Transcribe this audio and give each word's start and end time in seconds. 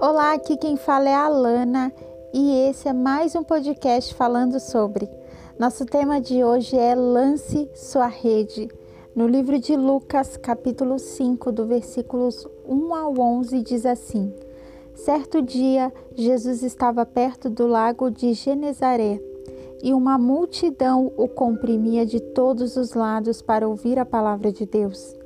Olá, 0.00 0.34
aqui 0.34 0.56
quem 0.56 0.76
fala 0.76 1.08
é 1.08 1.14
a 1.14 1.24
Alana 1.24 1.92
e 2.32 2.68
esse 2.68 2.86
é 2.86 2.92
mais 2.92 3.34
um 3.34 3.42
podcast 3.42 4.14
falando 4.14 4.60
sobre. 4.60 5.10
Nosso 5.58 5.84
tema 5.84 6.20
de 6.20 6.44
hoje 6.44 6.78
é 6.78 6.94
Lance 6.94 7.68
sua 7.74 8.06
rede. 8.06 8.68
No 9.16 9.26
livro 9.26 9.58
de 9.58 9.74
Lucas, 9.74 10.36
capítulo 10.36 10.98
5, 11.00 11.50
do 11.50 11.66
versículos 11.66 12.46
1 12.64 12.94
ao 12.94 13.18
11, 13.18 13.62
diz 13.62 13.84
assim: 13.84 14.32
Certo 15.04 15.40
dia, 15.40 15.92
Jesus 16.16 16.62
estava 16.64 17.06
perto 17.06 17.48
do 17.48 17.68
lago 17.68 18.10
de 18.10 18.32
Genezaré 18.34 19.20
e 19.80 19.94
uma 19.94 20.18
multidão 20.18 21.12
o 21.16 21.28
comprimia 21.28 22.04
de 22.04 22.18
todos 22.18 22.76
os 22.76 22.94
lados 22.94 23.40
para 23.40 23.68
ouvir 23.68 23.96
a 23.96 24.04
palavra 24.04 24.50
de 24.50 24.66
Deus. 24.66 25.16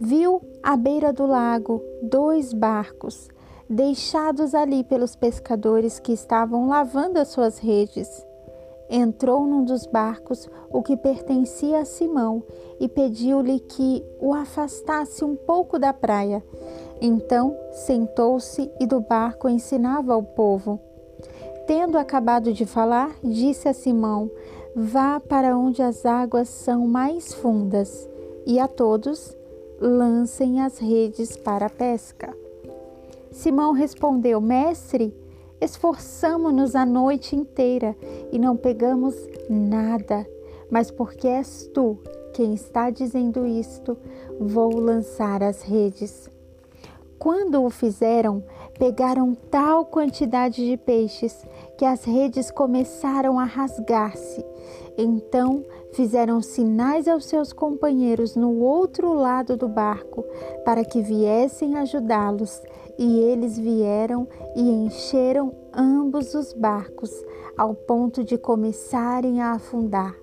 Viu 0.00 0.40
à 0.62 0.74
beira 0.74 1.12
do 1.12 1.26
lago 1.26 1.82
dois 2.02 2.54
barcos 2.54 3.28
deixados 3.68 4.54
ali 4.54 4.82
pelos 4.82 5.14
pescadores 5.14 6.00
que 6.00 6.12
estavam 6.12 6.68
lavando 6.68 7.18
as 7.18 7.28
suas 7.28 7.58
redes. 7.58 8.26
Entrou 8.88 9.46
num 9.46 9.62
dos 9.62 9.86
barcos, 9.86 10.48
o 10.68 10.82
que 10.82 10.96
pertencia 10.96 11.78
a 11.78 11.84
Simão, 11.84 12.42
e 12.80 12.88
pediu-lhe 12.88 13.60
que 13.60 14.04
o 14.18 14.34
afastasse 14.34 15.24
um 15.24 15.36
pouco 15.36 15.78
da 15.78 15.92
praia. 15.92 16.42
Então 17.00 17.56
sentou-se 17.72 18.70
e 18.78 18.86
do 18.86 19.00
barco 19.00 19.48
ensinava 19.48 20.12
ao 20.12 20.22
povo. 20.22 20.78
Tendo 21.66 21.96
acabado 21.96 22.52
de 22.52 22.66
falar, 22.66 23.16
disse 23.22 23.68
a 23.68 23.72
Simão: 23.72 24.30
Vá 24.74 25.20
para 25.20 25.56
onde 25.56 25.82
as 25.82 26.04
águas 26.04 26.48
são 26.48 26.86
mais 26.86 27.32
fundas, 27.32 28.08
e 28.46 28.58
a 28.58 28.68
todos 28.68 29.36
lancem 29.80 30.60
as 30.60 30.78
redes 30.78 31.36
para 31.36 31.66
a 31.66 31.70
pesca. 31.70 32.36
Simão 33.30 33.72
respondeu: 33.72 34.40
Mestre, 34.40 35.14
esforçamo-nos 35.60 36.74
a 36.74 36.84
noite 36.84 37.36
inteira 37.36 37.96
e 38.32 38.38
não 38.38 38.56
pegamos 38.56 39.14
nada, 39.48 40.26
mas 40.70 40.90
porque 40.90 41.28
és 41.28 41.70
tu 41.72 41.98
quem 42.32 42.54
está 42.54 42.90
dizendo 42.90 43.46
isto, 43.46 43.96
vou 44.38 44.78
lançar 44.78 45.42
as 45.42 45.62
redes. 45.62 46.30
Quando 47.20 47.62
o 47.62 47.68
fizeram, 47.68 48.42
pegaram 48.78 49.34
tal 49.50 49.84
quantidade 49.84 50.64
de 50.64 50.74
peixes 50.78 51.46
que 51.76 51.84
as 51.84 52.02
redes 52.02 52.50
começaram 52.50 53.38
a 53.38 53.44
rasgar-se. 53.44 54.42
Então 54.96 55.62
fizeram 55.92 56.40
sinais 56.40 57.06
aos 57.06 57.26
seus 57.26 57.52
companheiros 57.52 58.36
no 58.36 58.58
outro 58.60 59.12
lado 59.12 59.54
do 59.54 59.68
barco 59.68 60.24
para 60.64 60.82
que 60.82 61.02
viessem 61.02 61.76
ajudá-los 61.76 62.62
e 62.98 63.18
eles 63.18 63.58
vieram 63.58 64.26
e 64.56 64.62
encheram 64.62 65.54
ambos 65.74 66.34
os 66.34 66.54
barcos, 66.54 67.12
ao 67.54 67.74
ponto 67.74 68.24
de 68.24 68.38
começarem 68.38 69.42
a 69.42 69.52
afundar. 69.52 70.16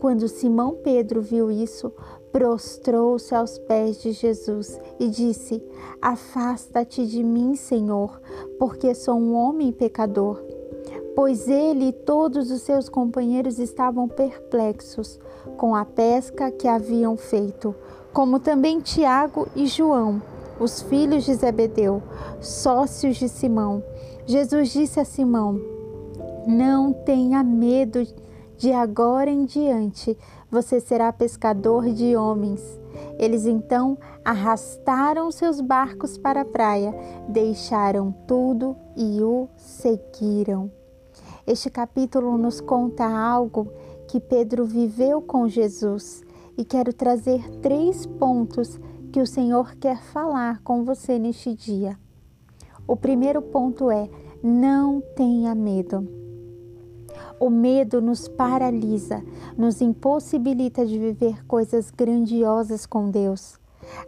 Quando 0.00 0.28
Simão 0.28 0.76
Pedro 0.82 1.22
viu 1.22 1.50
isso, 1.50 1.92
prostrou-se 2.36 3.34
aos 3.34 3.56
pés 3.60 4.02
de 4.02 4.12
Jesus 4.12 4.78
e 5.00 5.08
disse: 5.08 5.62
Afasta-te 6.02 7.06
de 7.06 7.24
mim, 7.24 7.56
Senhor, 7.56 8.20
porque 8.58 8.94
sou 8.94 9.14
um 9.14 9.34
homem 9.34 9.72
pecador. 9.72 10.44
Pois 11.14 11.48
ele 11.48 11.88
e 11.88 11.92
todos 11.92 12.50
os 12.50 12.60
seus 12.60 12.90
companheiros 12.90 13.58
estavam 13.58 14.06
perplexos 14.06 15.18
com 15.56 15.74
a 15.74 15.86
pesca 15.86 16.50
que 16.50 16.68
haviam 16.68 17.16
feito, 17.16 17.74
como 18.12 18.38
também 18.38 18.80
Tiago 18.80 19.48
e 19.56 19.66
João 19.66 20.20
os 20.60 20.82
filhos 20.82 21.24
de 21.24 21.34
Zebedeu, 21.34 22.02
sócios 22.40 23.16
de 23.16 23.30
Simão. 23.30 23.82
Jesus 24.26 24.72
disse 24.72 25.00
a 25.00 25.06
Simão: 25.06 25.58
Não 26.46 26.92
tenha 26.92 27.42
medo, 27.42 28.06
de 28.58 28.72
agora 28.72 29.30
em 29.30 29.44
diante 29.44 30.16
você 30.56 30.80
será 30.80 31.12
pescador 31.12 31.84
de 31.90 32.16
homens. 32.16 32.62
Eles 33.18 33.44
então 33.44 33.98
arrastaram 34.24 35.30
seus 35.30 35.60
barcos 35.60 36.16
para 36.16 36.40
a 36.40 36.44
praia, 36.46 36.94
deixaram 37.28 38.10
tudo 38.26 38.74
e 38.96 39.22
o 39.22 39.50
seguiram. 39.58 40.72
Este 41.46 41.68
capítulo 41.68 42.38
nos 42.38 42.58
conta 42.58 43.04
algo 43.04 43.70
que 44.08 44.18
Pedro 44.18 44.64
viveu 44.64 45.20
com 45.20 45.46
Jesus 45.46 46.24
e 46.56 46.64
quero 46.64 46.90
trazer 46.90 47.46
três 47.60 48.06
pontos 48.06 48.80
que 49.12 49.20
o 49.20 49.26
Senhor 49.26 49.76
quer 49.76 50.02
falar 50.04 50.62
com 50.62 50.84
você 50.84 51.18
neste 51.18 51.54
dia. 51.54 51.98
O 52.88 52.96
primeiro 52.96 53.42
ponto 53.42 53.90
é: 53.90 54.08
não 54.42 55.02
tenha 55.14 55.54
medo. 55.54 56.15
O 57.38 57.50
medo 57.50 58.00
nos 58.00 58.28
paralisa, 58.28 59.22
nos 59.56 59.80
impossibilita 59.80 60.86
de 60.86 60.98
viver 60.98 61.44
coisas 61.46 61.90
grandiosas 61.90 62.86
com 62.86 63.10
Deus. 63.10 63.58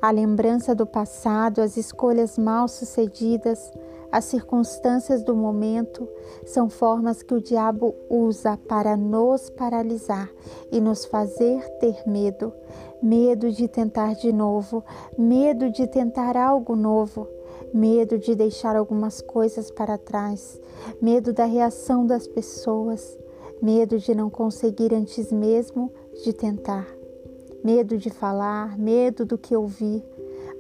A 0.01 0.11
lembrança 0.11 0.75
do 0.75 0.87
passado, 0.87 1.61
as 1.61 1.77
escolhas 1.77 2.39
mal 2.39 2.69
sucedidas, 2.69 3.71
as 4.11 4.25
circunstâncias 4.25 5.23
do 5.23 5.37
momento 5.37 6.09
são 6.47 6.71
formas 6.71 7.23
que 7.23 7.35
o 7.35 7.41
diabo 7.41 7.95
usa 8.09 8.57
para 8.57 8.97
nos 8.97 9.51
paralisar 9.51 10.31
e 10.73 10.81
nos 10.81 11.05
fazer 11.05 11.63
ter 11.79 12.03
medo, 12.07 12.53
medo 13.03 13.53
de 13.53 13.69
tentar 13.69 14.15
de 14.15 14.33
novo, 14.33 14.83
medo 15.17 15.71
de 15.71 15.87
tentar 15.87 16.39
algo 16.39 16.75
novo, 16.75 17.29
medo 17.73 18.19
de 18.19 18.35
deixar 18.35 18.77
algumas 18.77 19.21
coisas 19.21 19.71
para 19.71 19.99
trás, 19.99 20.61
medo 21.01 21.33
da 21.33 21.45
reação 21.45 22.07
das 22.07 22.27
pessoas, 22.27 23.19
medo 23.61 23.99
de 23.99 24.15
não 24.15 24.31
conseguir 24.31 24.95
antes 24.95 25.33
mesmo 25.33 25.93
de 26.25 26.33
tentar, 26.33 26.87
medo 27.63 27.97
de 27.97 28.11
falar, 28.11 28.79
medo 28.79 29.25
do 29.25 29.37
que 29.37 29.55
ouvir. 29.57 30.05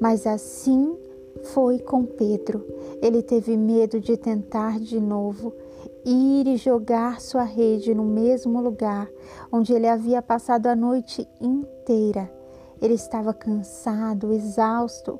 Mas 0.00 0.26
assim 0.26 0.96
foi 1.42 1.78
com 1.78 2.04
Pedro. 2.04 2.64
Ele 3.00 3.22
teve 3.22 3.56
medo 3.56 4.00
de 4.00 4.16
tentar 4.16 4.78
de 4.78 5.00
novo 5.00 5.52
ir 6.04 6.46
e 6.46 6.56
jogar 6.56 7.20
sua 7.20 7.42
rede 7.42 7.94
no 7.94 8.04
mesmo 8.04 8.60
lugar 8.60 9.08
onde 9.52 9.72
ele 9.72 9.86
havia 9.86 10.22
passado 10.22 10.66
a 10.66 10.76
noite 10.76 11.28
inteira. 11.40 12.30
Ele 12.80 12.94
estava 12.94 13.34
cansado, 13.34 14.32
exausto. 14.32 15.18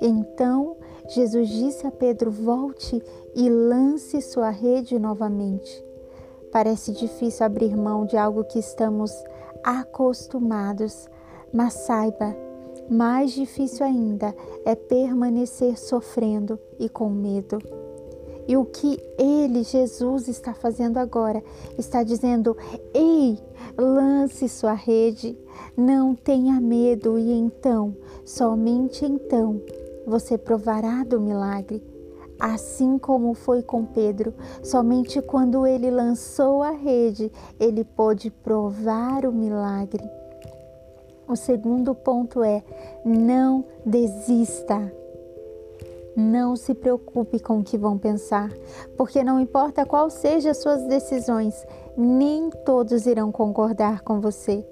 Então 0.00 0.76
Jesus 1.10 1.48
disse 1.48 1.86
a 1.86 1.90
Pedro: 1.90 2.30
Volte 2.30 3.02
e 3.34 3.48
lance 3.48 4.22
sua 4.22 4.50
rede 4.50 4.96
novamente. 4.96 5.84
Parece 6.52 6.92
difícil 6.92 7.44
abrir 7.44 7.76
mão 7.76 8.06
de 8.06 8.16
algo 8.16 8.44
que 8.44 8.60
estamos 8.60 9.12
acostumados, 9.64 11.08
mas 11.52 11.74
saiba, 11.74 12.36
mais 12.88 13.32
difícil 13.32 13.84
ainda 13.84 14.34
é 14.64 14.76
permanecer 14.76 15.76
sofrendo 15.76 16.58
e 16.78 16.88
com 16.88 17.10
medo. 17.10 17.58
E 18.46 18.56
o 18.56 18.64
que 18.64 18.98
ele, 19.18 19.64
Jesus, 19.64 20.28
está 20.28 20.54
fazendo 20.54 20.98
agora? 20.98 21.42
Está 21.76 22.04
dizendo: 22.04 22.56
Ei, 22.94 23.36
lance 23.76 24.48
sua 24.48 24.74
rede, 24.74 25.36
não 25.76 26.14
tenha 26.14 26.60
medo, 26.60 27.18
e 27.18 27.32
então, 27.32 27.96
somente 28.24 29.04
então, 29.04 29.60
você 30.10 30.36
provará 30.36 31.04
do 31.04 31.20
milagre. 31.20 31.82
Assim 32.38 32.98
como 32.98 33.32
foi 33.34 33.62
com 33.62 33.84
Pedro, 33.84 34.34
somente 34.62 35.20
quando 35.22 35.66
ele 35.66 35.90
lançou 35.90 36.62
a 36.62 36.70
rede, 36.70 37.30
ele 37.58 37.84
pôde 37.84 38.30
provar 38.30 39.24
o 39.24 39.32
milagre. 39.32 40.02
O 41.28 41.36
segundo 41.36 41.94
ponto 41.94 42.42
é: 42.42 42.64
não 43.04 43.64
desista. 43.86 44.92
Não 46.16 46.56
se 46.56 46.74
preocupe 46.74 47.38
com 47.38 47.60
o 47.60 47.64
que 47.64 47.78
vão 47.78 47.96
pensar, 47.96 48.50
porque 48.96 49.22
não 49.22 49.38
importa 49.38 49.86
qual 49.86 50.10
seja 50.10 50.50
as 50.50 50.58
suas 50.58 50.82
decisões, 50.86 51.54
nem 51.96 52.50
todos 52.64 53.06
irão 53.06 53.30
concordar 53.30 54.00
com 54.02 54.20
você. 54.20 54.66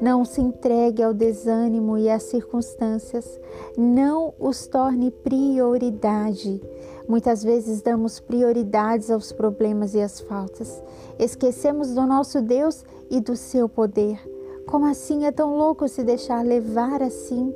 Não 0.00 0.24
se 0.24 0.40
entregue 0.40 1.02
ao 1.02 1.12
desânimo 1.12 1.98
e 1.98 2.08
às 2.08 2.22
circunstâncias, 2.24 3.40
não 3.76 4.32
os 4.38 4.66
torne 4.66 5.10
prioridade. 5.10 6.60
Muitas 7.08 7.42
vezes 7.42 7.82
damos 7.82 8.20
prioridades 8.20 9.10
aos 9.10 9.32
problemas 9.32 9.94
e 9.94 10.00
às 10.00 10.20
faltas. 10.20 10.82
Esquecemos 11.18 11.94
do 11.94 12.06
nosso 12.06 12.40
Deus 12.40 12.84
e 13.10 13.20
do 13.20 13.34
seu 13.34 13.68
poder. 13.68 14.20
Como 14.66 14.86
assim 14.86 15.24
é 15.24 15.32
tão 15.32 15.56
louco 15.56 15.88
se 15.88 16.04
deixar 16.04 16.44
levar 16.44 17.02
assim? 17.02 17.52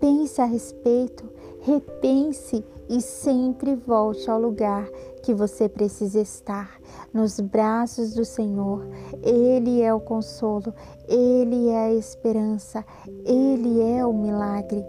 Pense 0.00 0.40
a 0.40 0.44
respeito, 0.44 1.24
repense 1.60 2.64
e 2.90 3.00
sempre 3.00 3.76
volte 3.76 4.28
ao 4.28 4.40
lugar 4.40 4.84
que 5.22 5.32
você 5.32 5.68
precisa 5.68 6.20
estar, 6.20 6.76
nos 7.14 7.38
braços 7.38 8.14
do 8.14 8.24
Senhor. 8.24 8.84
Ele 9.22 9.80
é 9.80 9.94
o 9.94 10.00
consolo, 10.00 10.74
ele 11.06 11.68
é 11.68 11.84
a 11.84 11.94
esperança, 11.94 12.84
ele 13.24 13.80
é 13.80 14.04
o 14.04 14.12
milagre. 14.12 14.84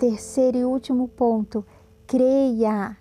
Terceiro 0.00 0.58
e 0.58 0.64
último 0.64 1.06
ponto, 1.06 1.64
creia. 2.04 2.96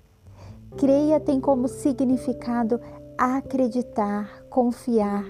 Creia 0.78 1.20
tem 1.20 1.42
como 1.42 1.68
significado 1.68 2.80
acreditar, 3.18 4.44
confiar. 4.48 5.26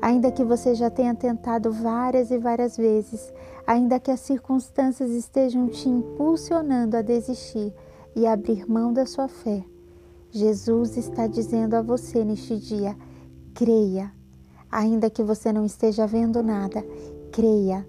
Ainda 0.00 0.30
que 0.30 0.44
você 0.44 0.72
já 0.76 0.88
tenha 0.88 1.16
tentado 1.16 1.72
várias 1.72 2.30
e 2.30 2.38
várias 2.38 2.76
vezes, 2.76 3.32
ainda 3.66 3.98
que 3.98 4.12
as 4.12 4.20
circunstâncias 4.20 5.10
estejam 5.10 5.66
te 5.68 5.88
impulsionando 5.88 6.96
a 6.96 7.02
desistir 7.02 7.74
e 8.16 8.26
abrir 8.26 8.68
mão 8.68 8.92
da 8.92 9.04
sua 9.04 9.28
fé, 9.28 9.62
Jesus 10.30 10.96
está 10.96 11.26
dizendo 11.26 11.74
a 11.74 11.82
você 11.82 12.24
neste 12.24 12.58
dia: 12.58 12.96
creia. 13.54 14.10
Ainda 14.70 15.08
que 15.08 15.22
você 15.22 15.52
não 15.52 15.64
esteja 15.64 16.06
vendo 16.06 16.42
nada, 16.42 16.84
creia. 17.30 17.86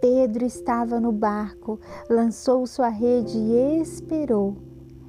Pedro 0.00 0.44
estava 0.44 1.00
no 1.00 1.12
barco, 1.12 1.80
lançou 2.10 2.66
sua 2.66 2.88
rede 2.88 3.38
e 3.38 3.80
esperou. 3.80 4.56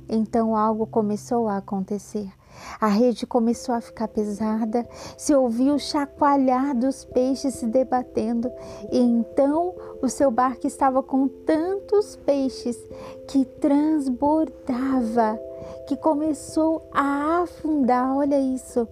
Então 0.07 0.55
algo 0.55 0.85
começou 0.85 1.47
a 1.47 1.57
acontecer. 1.57 2.31
A 2.79 2.87
rede 2.87 3.25
começou 3.25 3.75
a 3.75 3.81
ficar 3.81 4.07
pesada, 4.07 4.87
se 5.17 5.33
ouviu 5.33 5.75
o 5.75 5.79
chacoalhar 5.79 6.75
dos 6.75 7.05
peixes 7.05 7.55
se 7.55 7.65
debatendo, 7.65 8.51
e 8.91 8.99
então 8.99 9.73
o 10.01 10.09
seu 10.09 10.29
barco 10.29 10.67
estava 10.67 11.01
com 11.01 11.27
tantos 11.27 12.15
peixes 12.15 12.77
que 13.27 13.45
transbordava, 13.45 15.39
que 15.87 15.95
começou 15.95 16.87
a 16.91 17.41
afundar. 17.43 18.15
Olha 18.15 18.39
isso. 18.39 18.87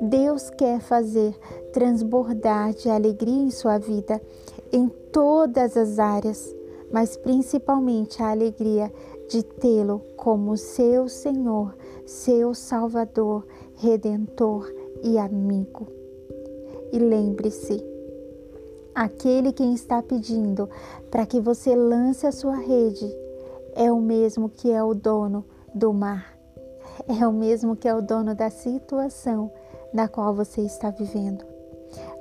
Deus 0.00 0.50
quer 0.50 0.80
fazer 0.80 1.38
transbordar 1.72 2.72
de 2.72 2.88
alegria 2.88 3.42
em 3.42 3.50
sua 3.50 3.78
vida 3.78 4.20
em 4.72 4.88
todas 4.88 5.76
as 5.76 5.98
áreas, 5.98 6.54
mas 6.90 7.16
principalmente 7.16 8.22
a 8.22 8.30
alegria 8.30 8.92
de 9.28 9.42
tê-lo 9.42 10.00
como 10.16 10.56
seu 10.56 11.08
Senhor, 11.08 11.74
seu 12.08 12.54
Salvador, 12.54 13.46
Redentor 13.74 14.66
e 15.02 15.18
amigo. 15.18 15.86
E 16.90 16.98
lembre-se, 16.98 17.84
aquele 18.94 19.52
quem 19.52 19.74
está 19.74 20.02
pedindo 20.02 20.70
para 21.10 21.26
que 21.26 21.38
você 21.38 21.76
lance 21.76 22.26
a 22.26 22.32
sua 22.32 22.56
rede 22.56 23.14
é 23.74 23.92
o 23.92 24.00
mesmo 24.00 24.48
que 24.48 24.72
é 24.72 24.82
o 24.82 24.94
dono 24.94 25.44
do 25.74 25.92
mar, 25.92 26.34
é 27.06 27.26
o 27.26 27.32
mesmo 27.32 27.76
que 27.76 27.86
é 27.86 27.94
o 27.94 28.00
dono 28.00 28.34
da 28.34 28.48
situação 28.48 29.52
na 29.92 30.08
qual 30.08 30.32
você 30.32 30.62
está 30.62 30.88
vivendo. 30.90 31.44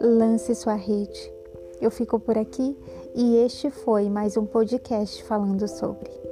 Lance 0.02 0.54
sua 0.54 0.76
rede. 0.76 1.32
Eu 1.80 1.92
fico 1.92 2.20
por 2.20 2.38
aqui 2.38 2.78
e 3.16 3.38
este 3.38 3.70
foi 3.70 4.10
mais 4.10 4.36
um 4.36 4.46
podcast 4.46 5.24
falando 5.24 5.66
sobre. 5.66 6.27